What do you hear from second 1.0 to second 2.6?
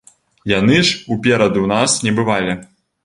уперад у нас не бывалі.